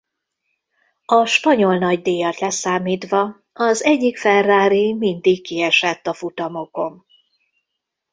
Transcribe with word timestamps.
A 1.05 1.25
Spanyol 1.25 1.77
Nagydíjat 1.77 2.39
leszámítva 2.39 3.35
az 3.53 3.83
egyik 3.83 4.17
Ferrari 4.17 4.93
mindig 4.93 5.41
kiesett 5.43 6.07
a 6.07 6.13
futamokon. 6.13 7.05